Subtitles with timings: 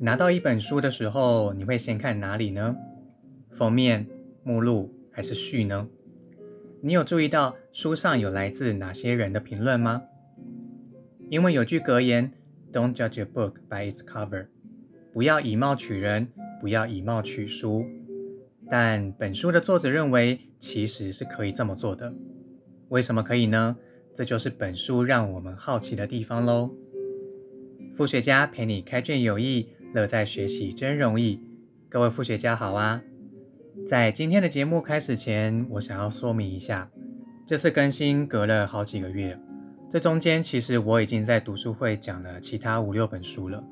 [0.00, 2.76] 拿到一本书的时候，你会先看哪里呢？
[3.50, 4.06] 封面、
[4.42, 5.88] 目录还是序呢？
[6.80, 10.02] 你有注意到书上有来自哪些人的评论吗？
[11.30, 12.32] 因为有句格言
[12.72, 14.48] ：“Don't judge a book by its cover。”
[15.14, 16.28] 不要以貌取人，
[16.60, 17.86] 不要以貌取书。
[18.68, 22.12] 但本书的作者认为，其实是可以这么做的。
[22.88, 23.76] 为什么可以呢？
[24.12, 26.70] 这就是本书让我们好奇的地方喽。
[27.94, 31.40] 复学家陪你开卷有益，乐在学习真容易。
[31.88, 33.00] 各位复学家好啊！
[33.86, 36.90] 在今天的节目开始前，我想要说明一下，
[37.46, 39.38] 这次更新隔了好几个月，
[39.88, 43.62] 这中间其实我已经在读书会讲了其他五六本书了。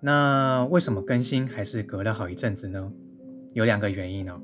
[0.00, 2.92] 那为什么更新还是隔了好一阵子呢？
[3.54, 4.40] 有两个原因哦。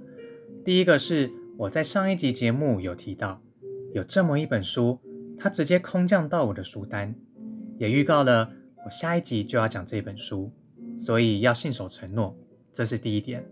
[0.65, 3.43] 第一个是我在上一集节目有提到，
[3.93, 5.01] 有这么一本书。
[5.41, 7.15] 它直接空降到我的书单，
[7.77, 8.51] 也预告了
[8.85, 10.53] 我下一集就要讲这本书，
[10.99, 12.37] 所以要信守承诺，
[12.73, 13.45] 这是第一点。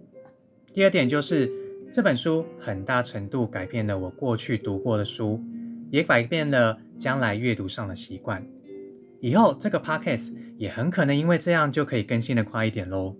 [0.73, 1.51] 第二点就是
[1.93, 5.41] 这本书很大程度改变了我过去读过的书，
[5.91, 8.47] 也改变了将来阅读上的习惯。
[9.21, 13.17] 以后这个 podcast 也很可能因为这样就可以更新的快一点喽。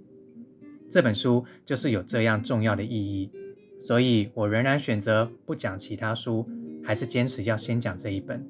[0.91, 3.31] 这本书就是有这样重要的意义，
[3.81, 6.47] 所以我仍然选择不讲其他书，
[6.85, 8.47] 还是坚持要先讲这一本。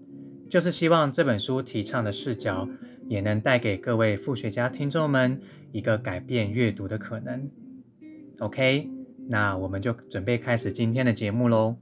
[0.48, 2.68] 就是希望这本书提倡的视角，
[3.08, 5.40] 也能带给各位复学家听众们
[5.72, 7.48] 一个改变阅读的可能。
[8.38, 8.88] OK，
[9.28, 11.76] 那我们就准备开始今天的节目喽。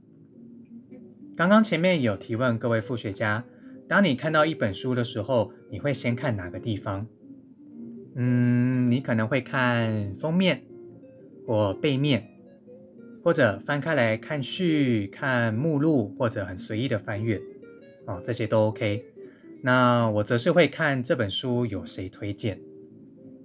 [1.35, 3.43] 刚刚前面有提问各位复学家，
[3.89, 7.07] 当你看到一本书的时候，你会先看哪个地方？
[8.15, 10.63] 嗯，你可能会看封面
[11.45, 12.25] 或背面，
[13.21, 17.41] 或者翻开来看序、看目录，或者很随意的翻阅。
[18.05, 19.03] 哦，这些都 OK。
[19.65, 22.59] 那我则是会看这本书有谁推荐，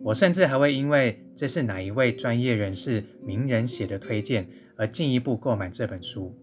[0.03, 6.39] 我甚至还会因为这是哪一位专业人士、名人写的推荐而进一步购买这本书。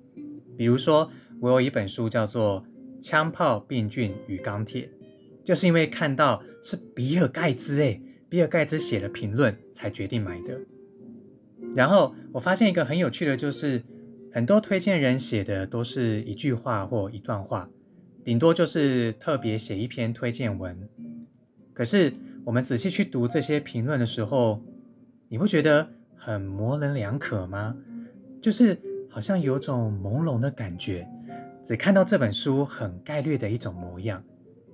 [0.57, 2.65] 比如说，我有一本书叫做
[3.05, 4.89] 《枪炮、病菌与钢铁》，
[5.45, 10.59] 就是因为看到是比尔盖茨诶，比尔盖茨写的评论才决定买的。
[11.75, 13.83] 然后我发现一个很有趣的，就是
[14.33, 17.69] 很多推荐人写的都是一句话或一段话。
[18.27, 20.77] 顶多就是特别写一篇推荐文，
[21.73, 24.61] 可是我们仔细去读这些评论的时候，
[25.29, 27.73] 你会觉得很模棱两可吗？
[28.41, 28.77] 就是
[29.09, 31.07] 好像有种朦胧的感觉，
[31.63, 34.21] 只看到这本书很概略的一种模样，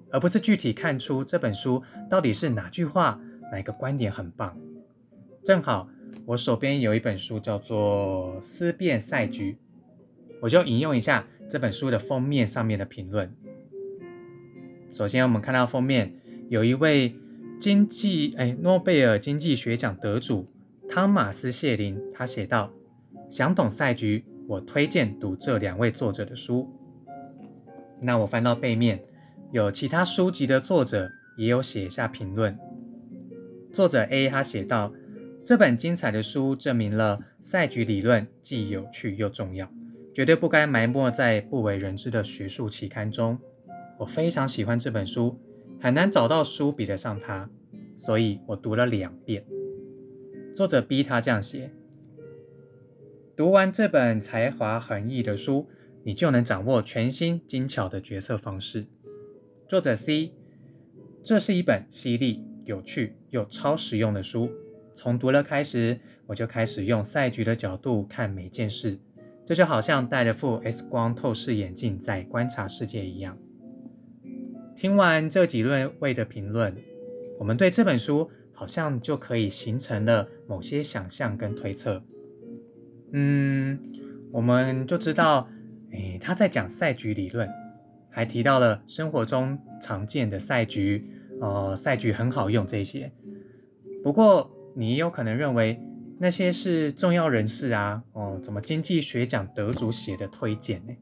[0.10, 3.22] 而不是具体看出这本书到底是哪句话、
[3.52, 4.58] 哪个观点很棒。
[5.46, 5.88] 正好
[6.26, 9.52] 我手边有一本书叫做《思辨赛局》，
[10.44, 13.34] 我就引用一下这本书的封面上面的评论。
[14.92, 16.14] 首先，我们看到封面
[16.50, 17.16] 有一位
[17.62, 20.46] 经济哎诺贝尔经济学奖得主
[20.90, 22.74] 汤马斯谢林，他写道
[23.32, 26.70] ：“想懂赛局，我推荐读这两位作者的书。”
[28.02, 29.02] 那我翻到背面，
[29.54, 32.60] 有其他书籍的作者也有写下评论。
[33.72, 34.94] 作者 A 他写道
[35.48, 39.72] ：“这本精彩的书证明了赛局理论既有趣又重要，
[40.14, 43.40] 绝对不该埋没在不为人知的学术期刊中。”
[44.00, 45.40] 我非常喜欢这本书，
[45.80, 47.50] 很难找到书比得上它，
[47.96, 49.46] 所以我读了两遍。
[50.56, 51.72] 作者逼他这样写：
[53.36, 55.68] 读完这本才华横溢的书，
[56.04, 58.86] 你就能掌握全新精巧的决策方式。
[59.68, 60.34] 作者 C：
[61.24, 64.52] 这是一本犀利、有趣又超实用的书。
[64.94, 69.00] 从读了开始，我就开始用赛局的角度看每件事，
[69.46, 73.38] 这就好像戴着副 X 光透视眼镜在观察世界一样。
[74.76, 76.76] 听完这几位的评论，
[77.40, 82.04] 我们对这本书好像就可以形成了某些想象跟推测。
[83.12, 83.78] 嗯，
[84.32, 85.48] 我们就知道，
[85.92, 87.48] 诶，他在讲赛局理论，
[88.10, 91.06] 还提到了生活中常见的赛局，
[91.40, 93.12] 呃，赛局很好用这些。
[94.04, 95.80] 不过，你有可能认为
[96.20, 100.94] 那些是重要人士啊，哦，怎么经济学奖得主写的推荐呢？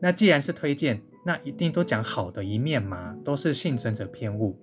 [0.00, 1.02] 那既然是推荐。
[1.22, 4.58] 那一定都讲好的一面嘛，都是幸存者偏误，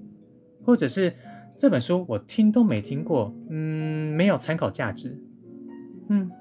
[0.65, 1.13] 或者是
[1.55, 5.15] 这本书我听都没听过，嗯，没有参考价值，
[6.09, 6.31] 嗯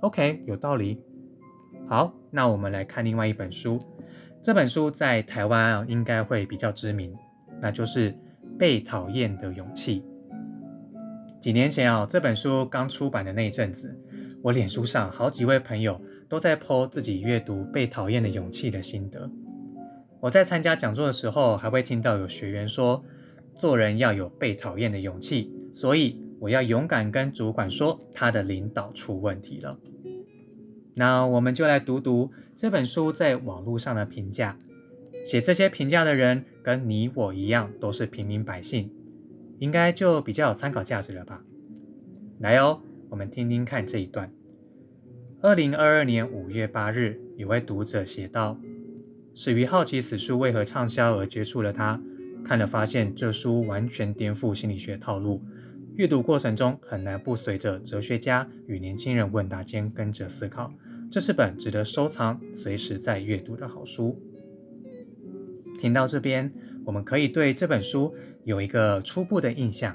[0.00, 1.00] ，OK，有道理。
[1.86, 3.78] 好，那我们来看另外一本书，
[4.42, 7.14] 这本书在台湾啊应该会比较知名，
[7.60, 8.10] 那就是
[8.58, 10.00] 《被讨厌的勇气》。
[11.44, 13.94] 几年前啊，这本书刚出版的那一阵子，
[14.42, 19.30] 我脸书上好几位朋友都在 po 自己阅读《被讨厌的勇气》的心得。
[20.20, 23.04] 我在参加讲座的时候，还会听到有学员说，
[23.56, 29.78] 做人要有被讨厌的勇气，所以我要勇敢跟主管说他的领导出问题了。
[30.94, 34.56] 那我们就来读读这本书在网络上的评价。
[35.26, 38.90] 写这些评价的人跟你我一样，都是平民百姓，
[39.58, 41.44] 应该就比较有参考价值了吧？
[42.40, 44.30] 来哦，我们听听看这一段。
[45.40, 48.58] 二零二二年五月八日，有位读者写道
[49.34, 52.00] ：“始于好奇此书为何畅销而接触了它，
[52.44, 55.42] 看了发现这书完全颠覆心理学套路，
[55.96, 60.72] 阅读过程中很难不随着哲学家与年轻人问答间跟着思考。
[61.10, 64.18] 这是本值得收藏、随时在阅读的好书。”
[65.78, 66.50] 听到这边，
[66.86, 69.94] 我们可以对这本书有一个初步的印象。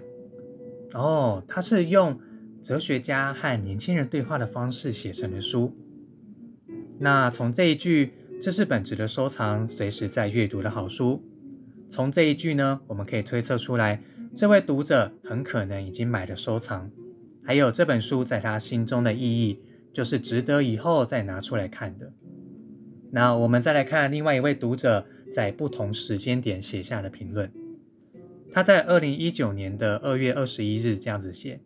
[0.94, 2.20] 哦，它是用
[2.62, 5.76] 哲学家和年轻人对话的方式写成的书。
[6.98, 8.12] 那从这一句
[8.42, 11.24] “这是本值得收藏、随时在阅读的好书”，
[11.88, 14.02] 从这一句呢，我们可以推测出来，
[14.36, 16.92] 这位读者很可能已经买了收藏，
[17.44, 19.60] 还有这本书在他心中的意义，
[19.94, 22.12] 就是值得以后再拿出来看的。
[23.12, 25.06] 那我们再来看另外一位读者。
[25.32, 27.52] 在不同时间点写下的评论。
[28.52, 31.62] 他在二零一九年的二月二十一日这样子写：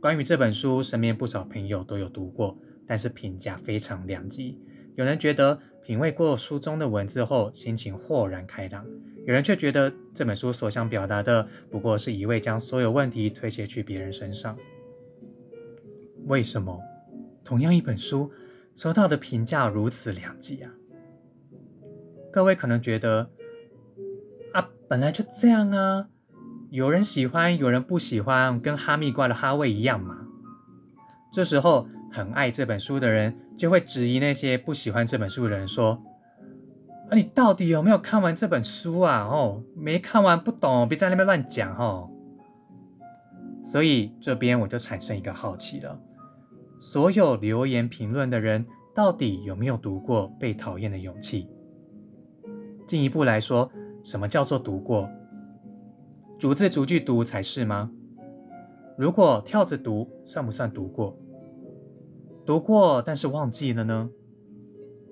[0.00, 4.60] 关于这本书，身边不少朋友都有读过，但是评价非常两极。
[4.94, 8.84] 有人觉得品味过书中的文字后，心情豁然开朗；
[9.26, 14.56] 有人却觉得这本书所想表达的，不过是一味将所有问题推卸去别人身上。
[16.26, 16.80] 为什么
[17.44, 18.30] 同样一本书
[18.74, 20.72] 收到的评价如此两极啊？
[22.32, 23.30] 各位可能觉得，
[24.88, 26.06] 本来就这样啊，
[26.70, 30.16] 有人喜欢，有人不喜欢，跟哈密瓜的哈味一样嘛。
[31.32, 36.00] 这时候，很爱这本书的人就会质疑那些不喜欢这本书的人说
[37.10, 39.22] ：“啊，你到底有没有看完这本书啊？
[39.22, 42.08] 哦，没看完不懂，别在那边乱讲哦。”
[43.64, 46.00] 所以这边我就产生一个好奇了：
[46.78, 51.48] 所有留言评论的人，到底有没有读过《被讨厌的勇气》？
[52.86, 53.68] 进一步来说，
[54.06, 55.10] 什么叫做读过？
[56.38, 57.90] 逐字逐句读才是吗？
[58.96, 61.18] 如果跳着读，算不算读过？
[62.46, 64.08] 读过但是忘记了呢？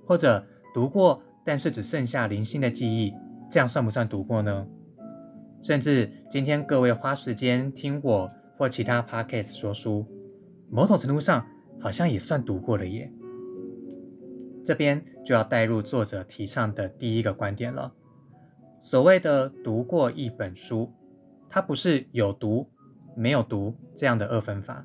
[0.06, 3.12] 或者读过但是只剩下零星的记忆，
[3.50, 4.64] 这样算不算读过呢？
[5.60, 10.06] 甚至今天各位花时间听我或其他 podcast 说书，
[10.70, 11.44] 某种程度上
[11.80, 13.12] 好像也算读过了耶。
[14.64, 17.92] 这边就要带入作者提倡的第一个观点了。
[18.84, 20.92] 所谓的读过一本书，
[21.48, 22.68] 它不是有读
[23.16, 24.84] 没有读这样的二分法，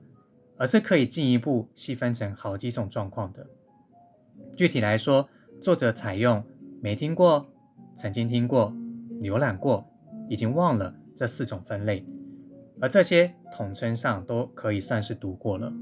[0.56, 3.46] 而是可以进一步细分成好几种状况的。
[4.56, 5.28] 具体来说，
[5.62, 6.42] 作者采用
[6.82, 7.46] 没听过、
[7.94, 8.72] 曾经听过、
[9.20, 9.86] 浏览过、
[10.30, 12.06] 已经忘了这四种分类，
[12.80, 15.74] 而这些统称上都可以算是读过了。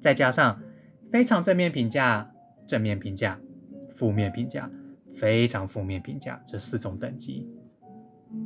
[0.00, 0.62] 再加上
[1.10, 2.30] 非常正面评价。
[2.64, 3.40] 正面评价、
[3.90, 4.68] 负面评价、
[5.14, 7.48] 非常负面评价这四种等级。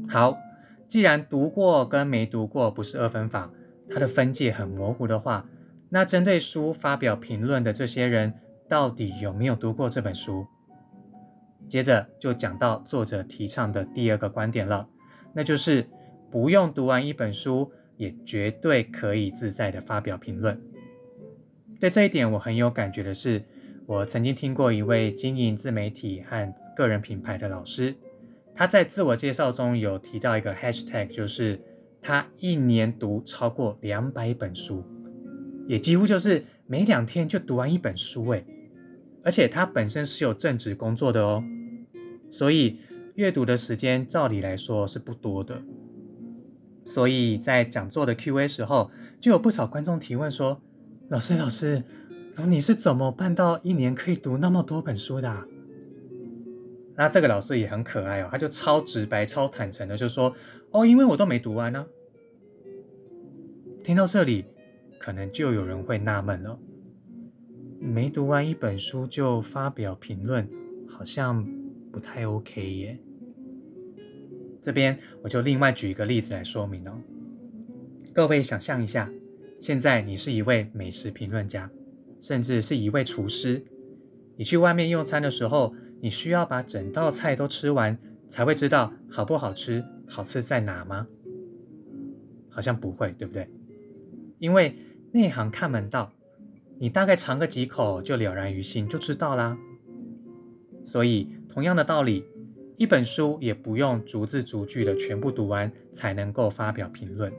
[0.08, 0.38] 好，
[0.86, 3.50] 既然读过跟没读过不是二分法，
[3.88, 5.46] 它的分界很模糊的话，
[5.88, 8.34] 那针对书发表评论的这些人，
[8.68, 10.46] 到底有没有读过这本书？
[11.68, 14.88] 接着就讲到作者提倡的第二个观点了，
[15.32, 15.86] 那就是
[16.30, 20.60] 不用读完一本书，也绝对可以自在的发表评论。
[21.78, 23.44] 对这一点我很有感觉的是。
[23.86, 27.96] 我曾经听过一位经营自媒体和个人品牌的老师，
[28.60, 31.58] 他在自我介绍中有提到一个 hashtag，就是
[32.02, 34.84] 他一年读超过两百本书，
[35.66, 38.44] 也几乎就是每两天就读完一本书诶，
[39.24, 41.42] 而且他本身是有正职工作的哦，
[42.30, 42.76] 所以
[43.14, 45.62] 阅读的时间照理来说是不多的。
[46.84, 50.60] 所以在讲座的 Q&A 时候，就有不少观众提问说
[51.08, 51.82] ：“老师，老师。”
[52.46, 55.46] 你是怎么办到一年可以读那么多本书的？
[57.00, 60.36] 那这个老师也很可爱哦，他就超直白、超坦诚的就说
[60.70, 61.86] ：“哦，因为我都没读完呢。”
[63.82, 64.44] 听到这里，
[64.98, 66.60] 可能就有人会纳闷了：
[67.80, 70.46] 没读完一本书就发表评论，
[70.86, 71.42] 好像
[71.90, 72.98] 不太 OK 耶。
[74.60, 77.00] 这边我就另外举一个例子来说明哦。
[78.12, 79.10] 各位想象一下，
[79.58, 81.70] 现在你是一位美食评论家。
[82.20, 83.64] 甚至是一位厨师，
[84.36, 87.96] 你去外面用餐的时候，你需要把整道菜都吃完，
[88.28, 91.06] 才会知道好不好吃，好吃在哪吗？
[92.48, 93.48] 好像不会，对不对？
[94.38, 94.74] 因为
[95.12, 96.12] 内行看门道，
[96.78, 99.56] 你大概尝个几口就了然于心，就知道啦。
[100.84, 102.24] 所以同样的道理，
[102.76, 107.32] 一本书也不用逐字逐句的全部读完才能够发表评论。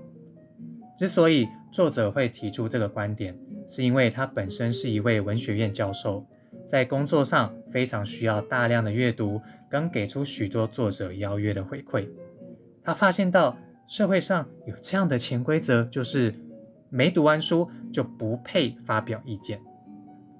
[0.98, 3.36] 之所以作者会提出这个观点，
[3.68, 6.26] 是因为他本身是一位文学院教授，
[6.68, 12.08] 在工作上非常需要大量的阅读，跟给出许多作者邀约的回馈。
[12.84, 16.34] 他发现到社会上有这样的潜规则，就是
[16.90, 19.60] 没读完书就不配发表意见。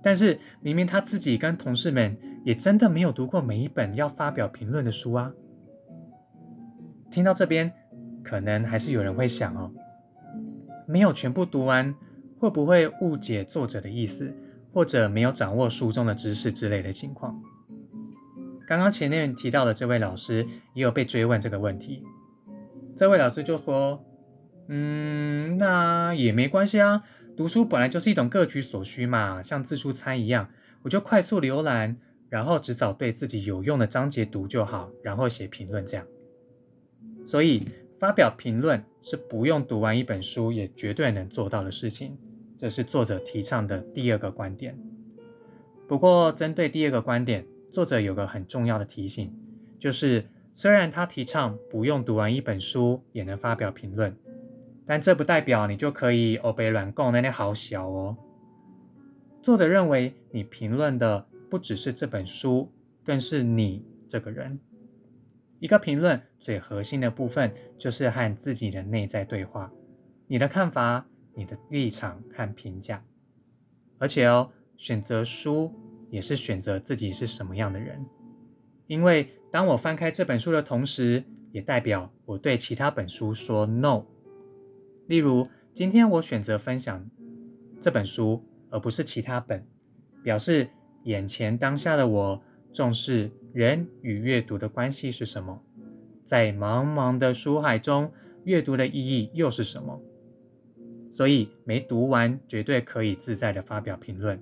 [0.04, 5.32] 但是明明他自己跟同事们也真的没有读过每一本要发表评论的书啊。
[7.12, 7.72] 听到这边，
[8.24, 9.72] 可能还是有人会想哦。
[10.88, 11.94] 没有全部读完，
[12.40, 14.34] 会不会误解作者的意思，
[14.72, 17.42] 或者没有掌握书中的知识之类的情况？
[18.68, 22.04] 刚刚前面提到的这位老师也有被追问这个问题，
[22.96, 24.04] 这位老师就说
[24.70, 27.04] ：“嗯，那也没关系啊，
[27.36, 30.50] 读书本来就是一种各取所需嘛，像自助餐一样，
[30.84, 31.98] 我就快速浏览，
[32.30, 36.06] 然后只找对自己有用的章节读就好，然后写评论这样。
[37.26, 37.62] 所以。”
[38.02, 42.18] 发表评论是不用读完一本书也绝对能做到的事情，
[42.62, 44.78] 这是作者提倡的第二个观点。
[45.88, 49.36] 不过，针对第二个观点，作者有个很重要的提醒，
[49.80, 54.16] 就是虽然他提倡不用读完一本书也能发表评论，
[54.86, 58.16] 但这不代表你就可以欧北软供那你好小哦。
[59.42, 62.72] 作者认为，你评论的不只是这本书，
[63.04, 64.60] 更是你这个人。
[65.58, 69.72] 一个评论最核心的部分就是和自己的内在对话，
[70.28, 73.04] 你的看法、你的立场和评价。
[73.98, 75.72] 而且哦，选择书
[76.10, 78.06] 也是选择自己是什么样的人，
[78.88, 84.06] 因为当我翻开这本书的同时，也代表我对其他本书说 no。
[85.08, 87.10] 例如，今天我选择分享
[87.80, 89.66] 这本书，而不是其他本，
[90.24, 90.70] 表示
[91.04, 92.42] 眼前当下的我
[92.74, 93.32] 重视。
[93.54, 95.62] 人与阅读的关系是什么？
[96.24, 98.10] 在茫茫的书海中，
[98.46, 100.02] 阅读的意义又是什么？
[101.12, 104.42] 所以没读完绝对可以自在的发表评论，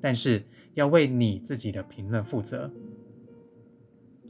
[0.00, 0.42] 但是
[0.74, 2.70] 要为你自己的评论负责。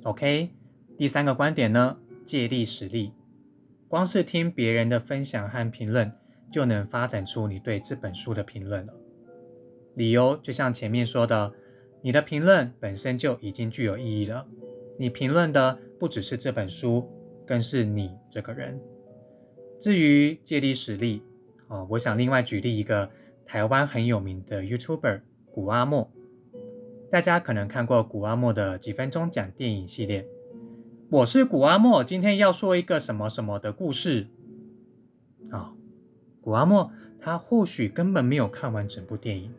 [0.04, 0.50] OK，
[0.97, 3.12] 第三个观点呢，借力使力。
[3.88, 6.12] 光是听别人的分享和评论，
[6.52, 8.92] 就能发展出你对这本书的评论了。
[9.95, 11.52] 理由就像前面说的。
[12.00, 14.47] 你的评论本身就已经具有意义了。
[15.00, 17.11] 你评论的不只是这本书，
[17.45, 18.80] 更是你这个人。
[19.80, 21.25] 至于借力使力，
[21.68, 23.10] 哦，我想另外举例一个
[23.46, 25.20] 台湾很有名的 YouTuber
[25.52, 26.10] 古阿莫。
[27.10, 30.26] 大家可能看过古阿莫的几分钟讲电影系列。
[31.10, 34.26] 我是古阿莫，今天要说一个什么什么的故事。
[35.50, 35.72] 啊，
[36.42, 39.52] 古阿莫他或许根本没有看完整部电影。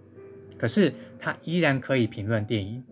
[0.57, 2.83] 可是他依然可以评论电影，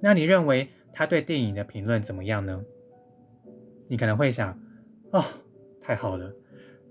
[0.00, 2.64] 那你认为他对电影的评论怎么样呢？
[3.88, 4.58] 你可能会想，
[5.10, 5.24] 哦，
[5.82, 6.32] 太好了，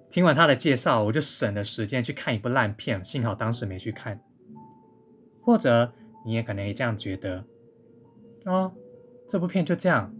[0.09, 4.19] 听完他的介绍，我就省了时间去看一部烂片，幸好当时没去看。
[5.41, 5.93] 或者
[6.25, 7.43] 你也可能也这样觉得，
[8.45, 8.71] 哦，
[9.27, 10.13] 这部片就这样，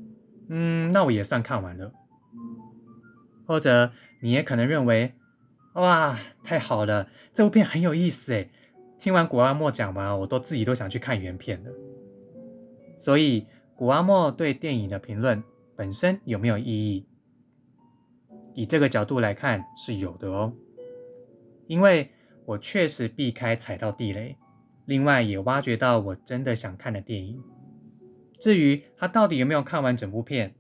[0.48, 1.92] 嗯，那我也算看完了。
[3.46, 3.92] 或者
[4.22, 5.14] 你也可能认为，
[5.74, 8.52] 哇，太好了，这部片很有意思诶。
[9.00, 11.72] 听完古阿莫讲完，我都自己都想去看原片了。
[12.98, 15.44] 所以，古阿莫对电影的评论
[15.76, 17.06] 本身有没有意义？
[18.60, 20.54] 以这个角度来看，是有的哦。
[21.66, 22.12] 因为
[22.44, 24.36] 我确实避开踩到地雷，
[24.86, 27.42] 另外也挖掘到我真的想看的电影。
[28.38, 30.54] 至于他到底有没有看完整部片，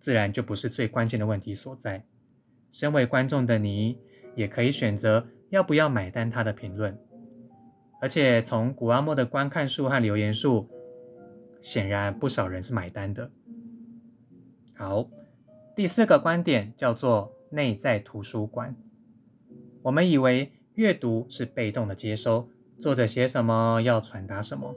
[0.00, 2.04] 自然就不是最关键的问题所在。
[2.72, 3.96] 身为观众的你，
[4.34, 6.98] 也可以选择要不要买单他的评论。
[8.00, 10.68] 而且从古阿莫的观看数和留言数，
[11.60, 13.30] 显然不少人是买单的。
[14.74, 15.08] 好，
[15.78, 18.74] 第四个观点叫做内在图书馆。
[19.80, 22.48] 我们以为阅读是被动的接收，
[22.80, 24.74] 作者写什么要传达什么，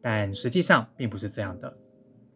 [0.00, 1.76] 但实际上并不是这样的，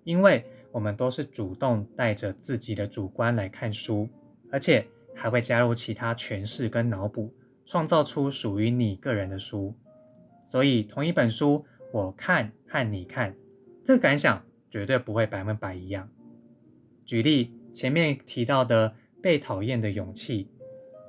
[0.03, 4.09] 因为我们都是主动带着自己的主观来看书，
[4.51, 7.33] 而且还会加入其他诠释跟脑补，
[7.65, 9.73] 创造出属于你个人的书。
[10.45, 13.33] 所以，同一本书，我看和你看，
[13.85, 16.09] 这个感想绝对不会百分百一样。
[17.05, 18.91] 举例，前面提到的
[19.23, 20.45] 《被讨厌的勇气》，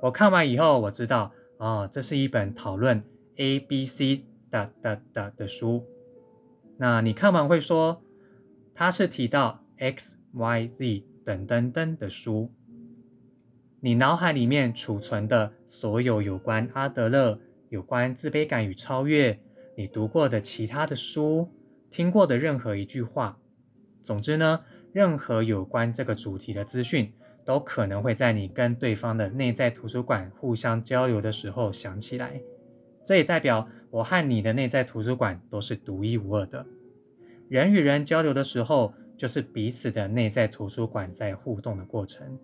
[0.02, 3.02] 我看完以后，我知道，哦，这是一本讨论
[3.36, 5.84] A、B、C 的的的的书。
[6.78, 8.02] 那你看完会说，
[8.74, 12.50] 它是提到 X、Y、Z 等等等的书。
[13.80, 17.40] 你脑海里面储存的所有有关阿德勒。
[17.70, 19.36] 有关自卑感与超越，
[19.76, 21.48] 你读过的其他的书，
[21.90, 23.36] 听过的任何一句话，
[24.00, 24.60] 总之呢，
[24.94, 27.12] 任何有关这个主题的资讯，
[27.44, 32.40] 都可能会在你跟对方的内在图书馆互相交流的时候想起来。
[33.04, 36.64] 这也代表我和你的内在图书馆都是独一无二的。
[37.48, 42.38] 人与人交流的时候，就是彼此的内在图书馆在互动的过程。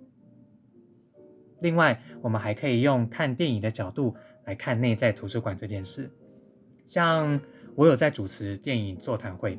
[1.60, 6.10] 另外，我们还可以用看电影的角度来看内在图书馆这件事。
[6.84, 7.40] 像
[7.76, 9.56] 我有在主持电影座谈会，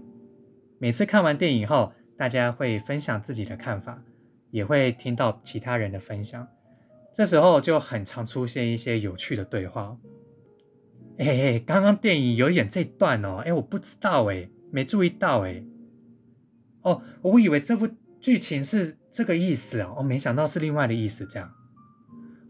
[0.78, 4.00] 每次看完电影后，大家会分享自己的看法，
[4.52, 6.48] 也会听到其他人的分享。
[7.12, 9.98] 这时候就很常出现一些有趣的对话。
[11.18, 15.64] 哎哎，刚刚电影有演这段哦，哎，我不知道哎，没注意到哎。
[16.84, 21.52] 哦，我以为这部剧情是这个意思哦，我没想到是另外的意思这样。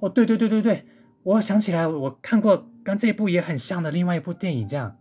[0.01, 0.85] 哦，对对对对对，
[1.23, 4.97] 我想起来，我看过跟这部也很像的另外一部电影这样。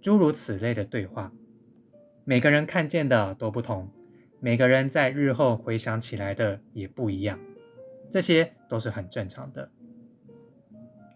[0.00, 1.32] 诸如此类的对话，
[2.24, 3.90] 每个人看见的都不同，
[4.38, 7.38] 每个人在日后回想起来的也不一样，
[8.10, 9.70] 这些都是很正常的。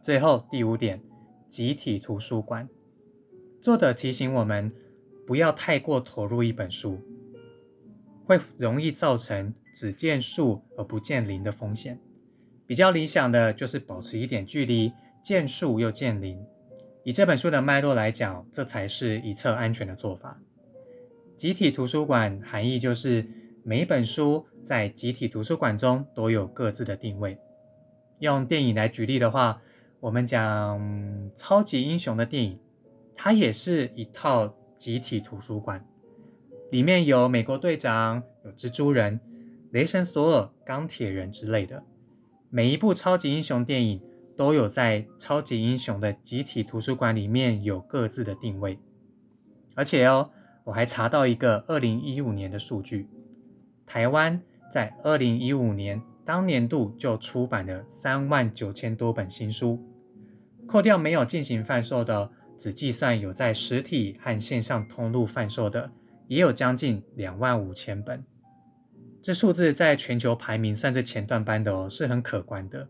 [0.02, 1.00] 最后第五点，
[1.48, 2.68] 集体图书馆，
[3.62, 4.72] 作者提醒我们
[5.26, 7.00] 不要太过投入一本书，
[8.24, 12.00] 会容易造成只见树而不见林的风险。
[12.66, 16.44] 比较理想的就是保持一点距离，见树又见林。
[17.04, 20.40] 以这本书的脉络来讲，这才是一侧安全的做法。
[21.36, 23.26] 集体图书馆含义就是
[23.62, 27.36] 每一本书在集体图书馆中都有各自的定位。
[28.20, 29.60] 用电影来举例的话，
[30.00, 32.58] 我们讲超级英雄的电影，
[33.14, 35.86] 它也是一套集体图书馆，
[36.70, 39.20] 里面有美国队长、有蜘蛛人、
[39.72, 41.82] 雷神索尔、钢铁人之类的。
[42.48, 44.00] 每一部超级英雄电影
[44.34, 48.78] 都有在超级英雄的集体图书馆里面有各自的定位。
[49.74, 50.30] 而且哦，
[50.66, 53.08] 我还查到一个二零一五年的数据，
[53.86, 54.42] 台湾
[54.72, 59.80] 在二零一五年当年度就出版了三万九千多本新书。
[60.66, 65.92] 扣掉没有进行贩售的，只计算有在实体和线上通路贩售的，
[66.26, 68.24] 也有将近两万五千本。
[69.22, 72.88] 这数字在全球排名算是前段班的哦，是很可观的。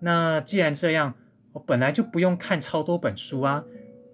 [0.00, 1.12] 那既然这样，
[1.52, 3.62] 我本来就不用看超多本书啊，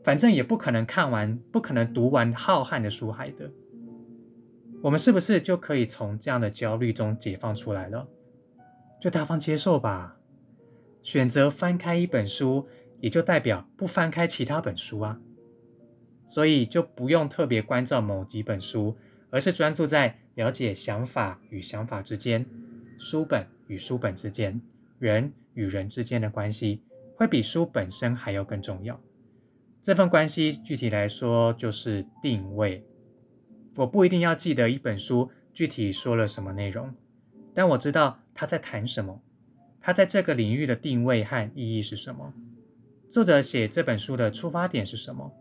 [0.07, 3.51] 反正也不可能看完，不可能读完浩瀚的书海的。
[4.81, 8.07] 我们是不是就可以从这样的焦虑中解放出来了？
[9.01, 10.17] 就大方接受吧。
[11.03, 12.69] 选择翻开一本书，
[13.01, 15.19] 也就代表不翻开其他本书啊，
[16.29, 18.97] 所以就不用特别关照某几本书，
[19.31, 22.47] 而是专注在了解想法与想法之间、
[22.97, 24.61] 书本与书本之间、
[25.01, 26.85] 人与人之间的关系，
[27.17, 29.01] 会比书本身还要更重要。
[29.87, 32.85] 这份关系具体来说就是定位。
[33.77, 36.93] 我不一定要记得一本书具体说了什么内容，
[37.55, 39.23] 但我知道他在谈什么。
[39.81, 42.35] 他在这个领域的定位和意义是什么？
[43.09, 45.33] 作者写这本书的出发点是什么？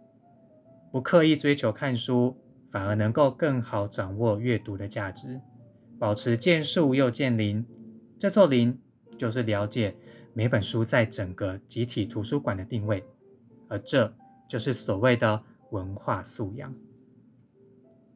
[0.92, 2.38] 不刻意追求看书，
[2.70, 5.42] 反而能够更好掌握阅读的价值，
[5.98, 7.66] 保持见树又见林。
[8.20, 8.80] 这座林
[9.18, 9.96] 就是了解
[10.36, 13.04] 每本书在整个集体图书馆的定位，
[13.68, 14.14] 而这
[14.48, 16.74] 就是所谓的文化素养。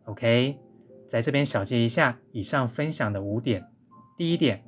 [0.05, 0.57] OK，
[1.07, 3.67] 在这边小结一下以上分享的五点。
[4.17, 4.63] 第一点。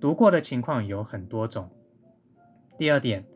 [0.00, 1.68] 读过的情况有很多种。
[2.78, 3.26] 第二点，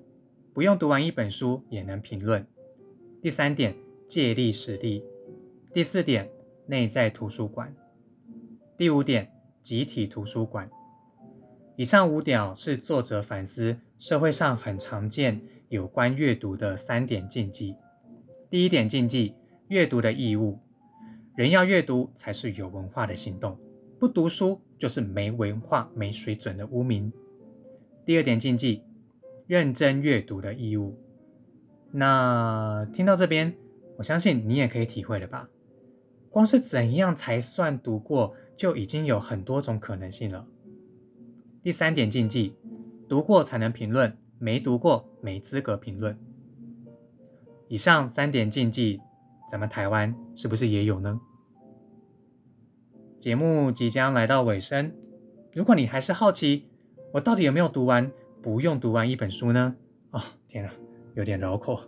[0.55, 2.47] 不用读完一本书也能评论。
[3.21, 3.75] 第三点，
[4.07, 5.05] 借力使力。
[5.75, 6.31] 第四点，
[6.67, 7.75] 内在图书馆。
[8.79, 10.71] 第五点，集体图书馆。
[11.75, 15.41] 以上五点是作者反思社会上很常见
[15.73, 17.75] 有关阅读的三点禁忌。
[18.51, 19.35] 第一点禁忌，
[19.69, 20.59] 阅读的义务。
[21.35, 23.59] 人要阅读才是有文化的行动，
[23.99, 24.61] 不读书。
[24.79, 27.13] 就是没文化、没水准的污名。
[28.05, 28.83] 第二点禁忌，
[29.47, 30.99] 认真阅读的义务。
[31.93, 33.55] 那听到这边，
[33.97, 35.49] 我相信你也可以体会了吧？
[36.29, 40.45] 光是怎样才算读过，就已经有很多种可能性了。
[41.63, 42.57] 第三点禁忌，
[43.09, 46.19] 读过才能评论，没读过没资格评论。
[47.69, 49.01] 以上三点禁忌，
[49.51, 51.19] 咱们台湾是不是也有呢？
[53.19, 54.93] 节目即将来到尾声，
[55.55, 56.67] 如果你还是好奇
[57.13, 58.11] 我到底有没有读完
[58.43, 59.77] 不用读完一本书呢？
[60.11, 60.71] 哦，天哪，
[61.15, 61.81] 有点绕口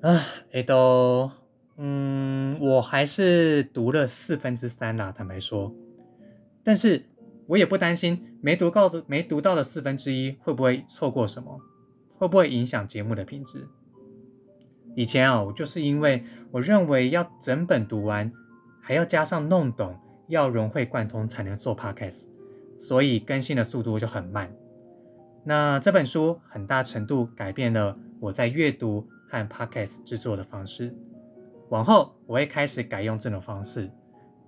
[0.00, 0.20] 啊！
[0.50, 1.30] 哎都，
[1.76, 5.72] 嗯，我还是读了四分之三啦，坦白说，
[6.62, 7.04] 但是
[7.46, 11.60] 我也不担心没读够的没读到的四分之一会不会错过什么，
[12.24, 13.68] 会不会影响节目的品质？
[14.94, 18.32] 以前啊，我就是因为我认为要整本读完，
[18.80, 19.98] 还要加上弄懂。
[20.28, 22.24] 要融会贯通才能做 podcast，
[22.78, 24.50] 所以更新的速度就很慢。
[25.44, 30.96] 那这本书很大程度改变了我在阅读和 podcast 制作的方式，
[31.68, 33.90] 往后我会开始改用这种方式，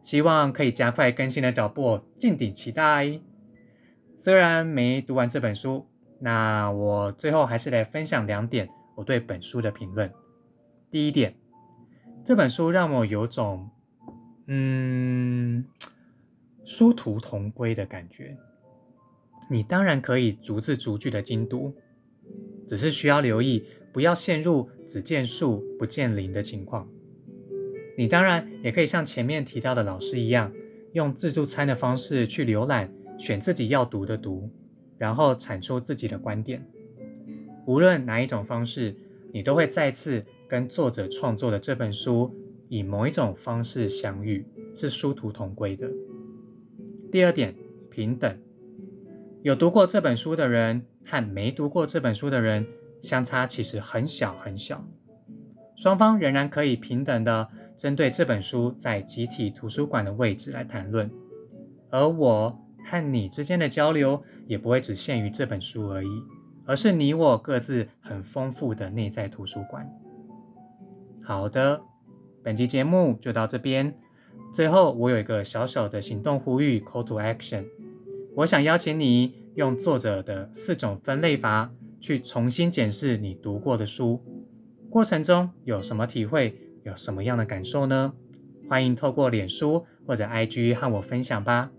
[0.01, 3.21] 希望可以加快更新的脚步，敬请期待。
[4.19, 5.87] 虽然没读完这本书，
[6.18, 10.11] 那我最后还是来分享两点我对本书的评论。
[10.90, 11.35] 第一点，
[12.24, 13.70] 这本书让我有种
[14.46, 15.64] 嗯
[16.64, 18.37] 殊途同归的感觉。
[19.48, 21.74] 你当然可以逐字逐句的精读，
[22.66, 26.88] 只是需要留意不要陷入只见树不见林的情况。
[27.96, 30.52] 你当然也可以像前面提到的老师一样，
[30.92, 32.92] 用自助餐的方式去浏览。
[33.18, 34.50] 选自己要读的读，
[34.99, 36.67] 然后产出自己的观点。
[37.67, 38.95] 无论哪一种方式，
[39.33, 42.33] 你都会再次跟作者创作的这本书
[42.69, 45.91] 以某一种方式相遇，是殊途同归的。
[47.11, 47.55] 第二点，
[47.91, 48.39] 平等。
[49.43, 52.67] 有读过这本书的人和没读过这本书的人
[53.03, 54.85] 相差其实很小很小，
[55.77, 61.11] 双方仍然可以平等的针对这本书在集体图书馆的位置来谈论，
[61.91, 62.63] 而我。
[62.88, 66.09] 和你之间的交流也不会只限于这本书而已，
[66.64, 69.87] 而是你我各自很丰富的内在图书馆。
[71.22, 71.83] 好的，
[72.42, 73.92] 本期节目就到这边。
[74.55, 77.64] 最后，我有一个小小的行动呼吁 （call to action），
[78.37, 84.22] 我想邀请你用作者的四种分类法去重新检视你读过的书，
[84.88, 88.14] 过程中有什么体会，有什么样的感受呢？
[88.68, 91.70] 欢迎透过脸书或者 IG 和我分享吧。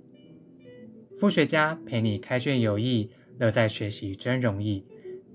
[1.20, 4.86] 副学家陪你开卷有益，乐在学习真容易。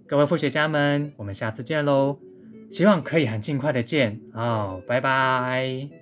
[0.07, 2.19] 各位副学家们，我们下次见喽！
[2.71, 6.02] 希望可以很尽快的见，哦，拜拜。